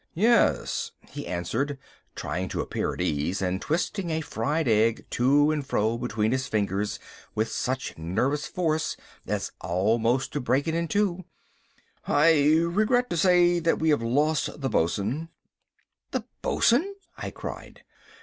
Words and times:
"Yes," 0.15 0.93
he 1.11 1.27
answered, 1.27 1.77
trying 2.15 2.49
to 2.49 2.59
appear 2.61 2.95
at 2.95 3.01
ease 3.01 3.39
and 3.39 3.61
twisting 3.61 4.09
a 4.09 4.21
fried 4.21 4.67
egg 4.67 5.05
to 5.11 5.51
and 5.51 5.63
fro 5.63 5.95
between 5.95 6.31
his 6.31 6.47
fingers 6.47 6.97
with 7.35 7.51
such 7.51 7.95
nervous 7.99 8.47
force 8.47 8.97
as 9.27 9.51
almost 9.61 10.33
to 10.33 10.41
break 10.41 10.67
it 10.67 10.73
in 10.73 10.87
two—"I 10.87 12.61
regret 12.63 13.11
to 13.11 13.15
say 13.17 13.59
that 13.59 13.77
we 13.77 13.91
have 13.91 14.01
lost 14.01 14.59
the 14.59 14.69
bosun." 14.69 15.29
"The 16.09 16.23
bosun!" 16.41 16.95
I 17.15 17.29
cried. 17.29 17.83